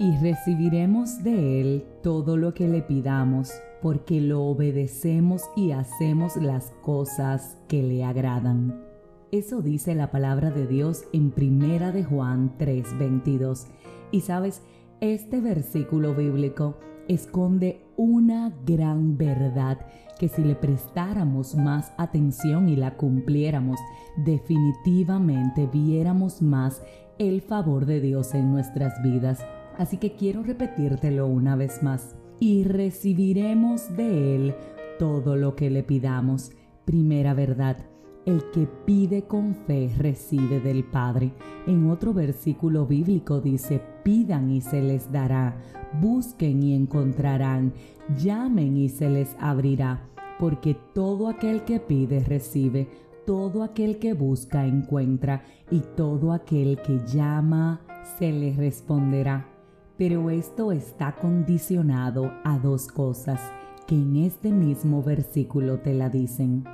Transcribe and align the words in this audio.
y 0.00 0.16
recibiremos 0.16 1.22
de 1.22 1.60
Él 1.60 1.84
todo 2.02 2.38
lo 2.38 2.54
que 2.54 2.66
le 2.66 2.80
pidamos, 2.80 3.52
porque 3.82 4.22
lo 4.22 4.44
obedecemos 4.44 5.42
y 5.56 5.72
hacemos 5.72 6.36
las 6.36 6.72
cosas 6.80 7.58
que 7.68 7.82
le 7.82 8.02
agradan. 8.02 8.82
Eso 9.30 9.60
dice 9.60 9.94
la 9.94 10.10
palabra 10.10 10.50
de 10.50 10.66
Dios 10.66 11.04
en 11.12 11.30
Primera 11.30 11.92
de 11.92 12.02
Juan 12.02 12.56
3:22. 12.56 13.66
Y 14.10 14.22
sabes, 14.22 14.62
este 15.02 15.42
versículo 15.42 16.14
bíblico 16.14 16.78
esconde 17.06 17.84
una 17.98 18.54
gran 18.64 19.18
verdad 19.18 19.86
que 20.18 20.28
si 20.28 20.42
le 20.42 20.54
prestáramos 20.54 21.56
más 21.56 21.92
atención 21.98 22.70
y 22.70 22.76
la 22.76 22.96
cumpliéramos, 22.96 23.78
definitivamente 24.16 25.66
viéramos 25.66 26.40
más 26.40 26.82
el 27.18 27.42
favor 27.42 27.84
de 27.84 28.00
Dios 28.00 28.32
en 28.32 28.50
nuestras 28.50 29.02
vidas. 29.02 29.44
Así 29.80 29.96
que 29.96 30.12
quiero 30.12 30.42
repetírtelo 30.42 31.26
una 31.26 31.56
vez 31.56 31.82
más. 31.82 32.14
Y 32.38 32.64
recibiremos 32.64 33.96
de 33.96 34.36
Él 34.36 34.54
todo 34.98 35.36
lo 35.36 35.56
que 35.56 35.70
le 35.70 35.82
pidamos. 35.82 36.52
Primera 36.84 37.32
verdad. 37.32 37.78
El 38.26 38.44
que 38.50 38.68
pide 38.84 39.22
con 39.22 39.54
fe 39.54 39.90
recibe 39.96 40.60
del 40.60 40.84
Padre. 40.84 41.32
En 41.66 41.88
otro 41.88 42.12
versículo 42.12 42.86
bíblico 42.86 43.40
dice, 43.40 43.80
pidan 44.04 44.50
y 44.50 44.60
se 44.60 44.82
les 44.82 45.10
dará, 45.10 45.56
busquen 45.98 46.62
y 46.62 46.74
encontrarán, 46.74 47.72
llamen 48.18 48.76
y 48.76 48.90
se 48.90 49.08
les 49.08 49.34
abrirá, 49.40 50.10
porque 50.38 50.76
todo 50.94 51.26
aquel 51.26 51.64
que 51.64 51.80
pide 51.80 52.20
recibe, 52.20 52.86
todo 53.24 53.62
aquel 53.62 53.98
que 53.98 54.12
busca 54.12 54.66
encuentra, 54.66 55.42
y 55.70 55.80
todo 55.96 56.34
aquel 56.34 56.78
que 56.82 57.00
llama 57.06 57.80
se 58.18 58.30
le 58.30 58.52
responderá. 58.52 59.59
Pero 60.00 60.30
esto 60.30 60.72
está 60.72 61.14
condicionado 61.16 62.32
a 62.42 62.58
dos 62.58 62.88
cosas 62.88 63.38
que 63.86 63.96
en 63.96 64.16
este 64.16 64.50
mismo 64.50 65.02
versículo 65.02 65.80
te 65.80 65.92
la 65.92 66.08
dicen 66.08 66.64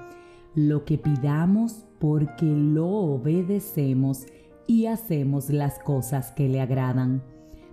lo 0.54 0.84
que 0.84 0.96
pidamos 0.96 1.86
porque 1.98 2.46
lo 2.46 2.86
obedecemos 2.86 4.26
y 4.68 4.86
hacemos 4.86 5.50
las 5.50 5.80
cosas 5.80 6.30
que 6.30 6.48
le 6.48 6.60
agradan. 6.60 7.20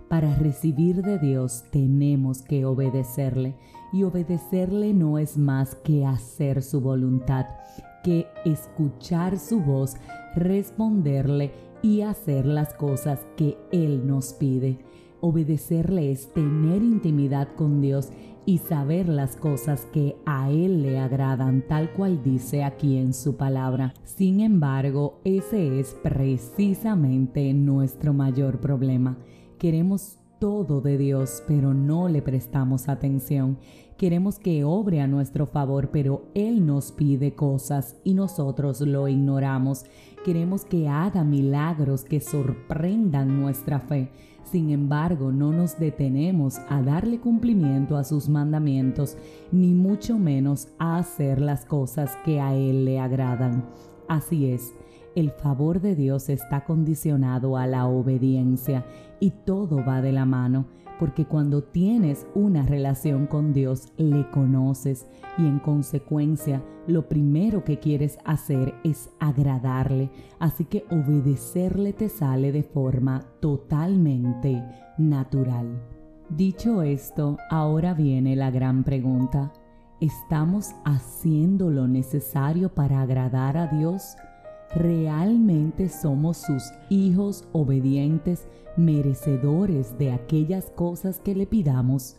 Para 0.08 0.34
recibir 0.34 1.02
de 1.02 1.20
Dios 1.20 1.62
tenemos 1.70 2.42
que 2.42 2.64
obedecerle 2.64 3.54
y 3.92 4.02
obedecerle 4.02 4.92
no 4.92 5.20
es 5.20 5.38
más 5.38 5.76
que 5.76 6.04
hacer 6.04 6.64
su 6.64 6.80
voluntad, 6.80 7.46
que 8.02 8.26
escuchar 8.44 9.38
su 9.38 9.60
voz, 9.60 9.94
responderle 10.34 11.52
y 11.80 12.00
hacer 12.00 12.44
las 12.44 12.74
cosas 12.74 13.20
que 13.36 13.56
Él 13.70 14.04
nos 14.04 14.32
pide. 14.32 14.80
Obedecerle 15.26 16.12
es 16.12 16.30
tener 16.34 16.82
intimidad 16.82 17.48
con 17.56 17.80
Dios 17.80 18.10
y 18.44 18.58
saber 18.58 19.08
las 19.08 19.36
cosas 19.36 19.88
que 19.90 20.16
a 20.26 20.50
Él 20.50 20.82
le 20.82 20.98
agradan, 20.98 21.64
tal 21.66 21.90
cual 21.94 22.22
dice 22.22 22.62
aquí 22.62 22.98
en 22.98 23.14
su 23.14 23.38
palabra. 23.38 23.94
Sin 24.04 24.40
embargo, 24.40 25.22
ese 25.24 25.80
es 25.80 25.96
precisamente 26.02 27.54
nuestro 27.54 28.12
mayor 28.12 28.60
problema. 28.60 29.16
Queremos 29.58 30.18
todo 30.38 30.80
de 30.80 30.98
Dios, 30.98 31.42
pero 31.46 31.74
no 31.74 32.08
le 32.08 32.22
prestamos 32.22 32.88
atención. 32.88 33.58
Queremos 33.96 34.38
que 34.38 34.64
obre 34.64 35.00
a 35.00 35.06
nuestro 35.06 35.46
favor, 35.46 35.90
pero 35.90 36.24
Él 36.34 36.66
nos 36.66 36.92
pide 36.92 37.34
cosas 37.34 37.96
y 38.04 38.14
nosotros 38.14 38.80
lo 38.80 39.08
ignoramos. 39.08 39.84
Queremos 40.24 40.64
que 40.64 40.88
haga 40.88 41.24
milagros 41.24 42.04
que 42.04 42.20
sorprendan 42.20 43.40
nuestra 43.40 43.78
fe 43.80 44.10
sin 44.44 44.70
embargo, 44.70 45.32
no 45.32 45.52
nos 45.52 45.78
detenemos 45.78 46.58
a 46.68 46.82
darle 46.82 47.18
cumplimiento 47.18 47.96
a 47.96 48.04
sus 48.04 48.28
mandamientos, 48.28 49.16
ni 49.50 49.72
mucho 49.72 50.18
menos 50.18 50.68
a 50.78 50.98
hacer 50.98 51.40
las 51.40 51.64
cosas 51.64 52.16
que 52.24 52.40
a 52.40 52.54
Él 52.54 52.84
le 52.84 53.00
agradan. 53.00 53.64
Así 54.06 54.46
es, 54.46 54.74
el 55.14 55.30
favor 55.30 55.80
de 55.80 55.94
Dios 55.94 56.28
está 56.28 56.64
condicionado 56.64 57.56
a 57.56 57.66
la 57.66 57.86
obediencia 57.86 58.84
y 59.20 59.30
todo 59.30 59.84
va 59.84 60.00
de 60.00 60.12
la 60.12 60.24
mano 60.24 60.66
porque 60.98 61.24
cuando 61.24 61.62
tienes 61.62 62.26
una 62.34 62.62
relación 62.62 63.26
con 63.26 63.52
Dios 63.52 63.92
le 63.96 64.30
conoces 64.30 65.06
y 65.38 65.46
en 65.46 65.58
consecuencia 65.58 66.62
lo 66.86 67.08
primero 67.08 67.64
que 67.64 67.78
quieres 67.78 68.18
hacer 68.24 68.74
es 68.84 69.10
agradarle, 69.18 70.10
así 70.38 70.64
que 70.64 70.84
obedecerle 70.90 71.92
te 71.92 72.08
sale 72.08 72.52
de 72.52 72.62
forma 72.62 73.24
totalmente 73.40 74.62
natural. 74.98 75.82
Dicho 76.28 76.82
esto, 76.82 77.38
ahora 77.50 77.94
viene 77.94 78.36
la 78.36 78.50
gran 78.50 78.84
pregunta. 78.84 79.52
¿Estamos 80.00 80.70
haciendo 80.84 81.70
lo 81.70 81.88
necesario 81.88 82.74
para 82.74 83.00
agradar 83.02 83.56
a 83.56 83.66
Dios? 83.68 84.16
¿Realmente 84.74 85.88
somos 85.88 86.38
sus 86.38 86.62
hijos 86.90 87.44
obedientes, 87.52 88.48
merecedores 88.76 89.96
de 89.98 90.12
aquellas 90.12 90.70
cosas 90.70 91.20
que 91.20 91.34
le 91.34 91.46
pidamos? 91.46 92.16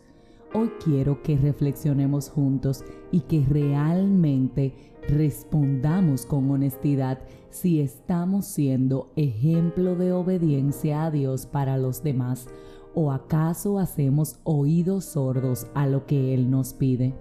Hoy 0.53 0.71
quiero 0.83 1.21
que 1.21 1.37
reflexionemos 1.37 2.29
juntos 2.29 2.85
y 3.11 3.21
que 3.21 3.43
realmente 3.45 4.73
respondamos 5.09 6.25
con 6.25 6.49
honestidad 6.49 7.19
si 7.49 7.81
estamos 7.81 8.45
siendo 8.45 9.11
ejemplo 9.17 9.95
de 9.95 10.13
obediencia 10.13 11.03
a 11.03 11.11
Dios 11.11 11.45
para 11.45 11.77
los 11.77 12.03
demás 12.03 12.47
o 12.95 13.11
acaso 13.11 13.77
hacemos 13.77 14.39
oídos 14.45 15.03
sordos 15.03 15.67
a 15.75 15.85
lo 15.85 16.05
que 16.05 16.33
Él 16.33 16.49
nos 16.49 16.73
pide. 16.73 17.13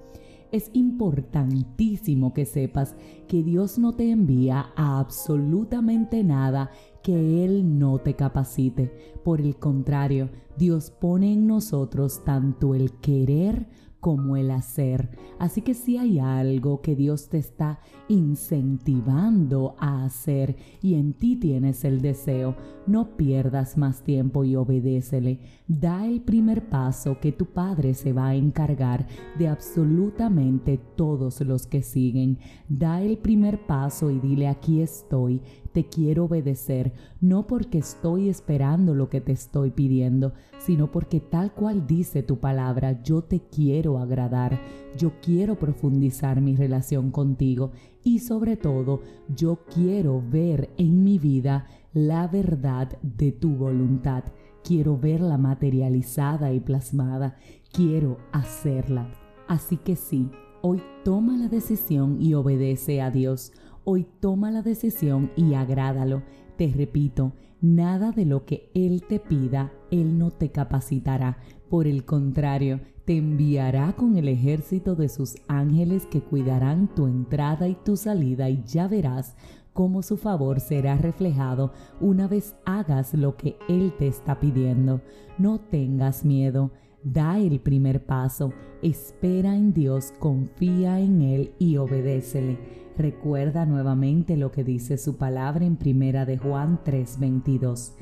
Es 0.55 0.71
importantísimo 0.73 2.33
que 2.33 2.47
sepas 2.47 2.95
que 3.27 3.43
Dios 3.43 3.77
no 3.77 3.97
te 3.97 4.13
envía 4.13 4.67
a 4.77 5.01
absolutamente 5.01 6.23
nada 6.23 6.71
que 7.03 7.45
Él 7.45 7.77
no 7.77 7.99
te 7.99 8.15
capacite. 8.15 9.17
Por 9.25 9.41
el 9.41 9.57
contrario, 9.57 10.31
Dios 10.57 10.93
pone 10.93 11.33
en 11.33 11.49
nosotros 11.49 12.23
tanto 12.23 12.77
el 12.77 12.93
querer 13.01 13.67
como 14.05 14.37
el 14.37 14.51
hacer. 14.51 15.09
Así 15.39 15.63
que 15.63 15.73
si 15.73 15.97
hay 15.97 16.19
algo 16.19 16.83
que 16.83 16.95
Dios 16.95 17.31
te 17.31 17.39
está 17.39 17.81
incentivando 18.09 19.77
a 19.79 20.05
hacer 20.05 20.57
y 20.83 20.97
en 20.97 21.15
ti 21.15 21.37
tienes 21.37 21.87
el 21.87 22.03
deseo, 22.03 22.55
no 22.87 23.17
pierdas 23.17 23.79
más 23.79 24.03
tiempo 24.03 24.45
y 24.45 24.57
obedécele. 24.57 25.41
Da 25.67 26.07
el 26.07 26.21
primer 26.21 26.69
paso 26.69 27.19
que 27.19 27.33
tu 27.33 27.47
Padre 27.47 27.95
se 27.95 28.13
va 28.13 28.29
a 28.29 28.35
encargar 28.35 29.07
de 29.39 29.49
absolutamente 29.49 30.79
todos 30.97 31.41
los 31.41 31.67
que 31.67 31.81
siguen. 31.81 32.37
Da 32.69 33.01
el 33.01 33.17
primer 33.17 33.65
paso 33.65 34.11
y 34.11 34.21
dile 34.21 34.49
aquí 34.49 34.83
estoy 34.83 35.41
te 35.75 35.85
quiero 35.89 36.27
obedecer, 36.27 36.93
no 37.21 37.49
porque 37.49 37.79
estoy 37.79 38.29
esperando 38.29 38.95
lo 38.95 39.11
que 39.11 39.21
te 39.21 39.33
estoy 39.33 39.73
pidiendo, 39.73 40.33
sino 40.59 40.93
porque 40.93 41.19
tal 41.19 41.53
cual 41.53 41.87
dice 41.87 42.23
tu 42.23 42.39
palabra, 42.39 43.03
yo 43.03 43.23
te 43.23 43.41
quiero 43.41 43.94
agradar, 43.99 44.61
yo 44.99 45.13
quiero 45.21 45.59
profundizar 45.59 46.41
mi 46.41 46.57
relación 46.57 47.11
contigo 47.11 47.73
y 48.03 48.21
sobre 48.21 48.57
todo 48.57 49.01
yo 49.35 49.61
quiero 49.73 50.23
ver 50.29 50.71
en 50.77 51.03
mi 51.03 51.19
vida 51.19 51.67
la 51.93 52.29
verdad 52.29 52.99
de 53.03 53.33
tu 53.33 53.57
voluntad. 53.57 54.25
Quiero 54.63 54.99
verla 54.99 55.39
materializada 55.39 56.53
y 56.53 56.61
plasmada. 56.61 57.37
Quiero 57.73 58.19
hacerla. 58.33 59.11
Así 59.47 59.77
que 59.77 59.95
sí, 59.95 60.31
hoy 60.63 60.83
toma 61.05 61.37
la 61.37 61.49
decisión 61.49 62.21
y 62.21 62.35
obedece 62.35 63.03
a 63.03 63.11
Dios. 63.11 63.53
Hoy 63.85 64.07
toma 64.21 64.51
la 64.51 64.63
decisión 64.63 65.31
y 65.37 65.55
agrádalo. 65.55 66.23
Te 66.57 66.69
repito, 66.69 67.33
nada 67.61 68.13
de 68.13 68.25
lo 68.25 68.45
que 68.45 68.71
Él 68.75 69.03
te 69.09 69.19
pida, 69.19 69.73
Él 69.91 70.19
no 70.19 70.31
te 70.31 70.51
capacitará. 70.51 71.39
Por 71.69 71.87
el 71.87 72.05
contrario, 72.05 72.81
te 73.05 73.17
enviará 73.17 73.95
con 73.95 74.17
el 74.17 74.29
ejército 74.29 74.95
de 74.95 75.09
sus 75.09 75.35
ángeles 75.49 76.07
que 76.07 76.21
cuidarán 76.21 76.95
tu 76.95 77.07
entrada 77.07 77.69
y 77.69 77.75
tu 77.75 77.97
salida 77.97 78.49
y 78.49 78.63
ya 78.65 78.89
verás 78.89 79.37
cómo 79.73 80.03
su 80.03 80.17
favor 80.17 80.61
será 80.61 80.97
reflejado 80.97 81.73
una 82.01 82.29
vez 82.29 82.55
hagas 82.65 83.13
lo 83.13 83.37
que 83.37 83.57
Él 83.69 83.93
te 83.99 84.07
está 84.07 84.39
pidiendo. 84.41 85.01
No 85.37 85.59
tengas 85.59 86.25
miedo. 86.25 86.71
Da 87.03 87.39
el 87.39 87.61
primer 87.61 88.07
paso, 88.07 88.55
espera 88.81 89.55
en 89.55 89.75
Dios, 89.75 90.15
confía 90.19 91.01
en 91.01 91.21
Él 91.21 91.53
y 91.59 91.77
obedécele. 91.77 92.84
Recuerda 92.97 93.67
nuevamente 93.67 94.37
lo 94.37 94.53
que 94.53 94.63
dice 94.63 94.99
su 94.99 95.17
palabra 95.17 95.65
en 95.65 95.77
primera 95.77 96.25
de 96.25 96.39
Juan 96.39 96.81
3:22. 96.85 97.95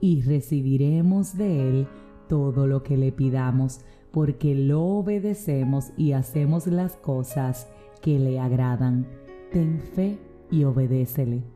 Y 0.00 0.22
recibiremos 0.22 1.36
de 1.36 1.68
Él 1.68 1.88
todo 2.28 2.66
lo 2.66 2.82
que 2.82 2.96
le 2.96 3.12
pidamos, 3.12 3.80
porque 4.12 4.54
lo 4.54 4.82
obedecemos 4.82 5.92
y 5.96 6.12
hacemos 6.12 6.66
las 6.66 6.96
cosas 6.96 7.68
que 8.02 8.18
le 8.18 8.38
agradan. 8.38 9.06
Ten 9.52 9.80
fe 9.80 10.18
y 10.50 10.64
obedécele. 10.64 11.55